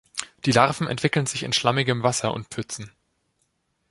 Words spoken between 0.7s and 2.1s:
entwickeln sich in schlammigem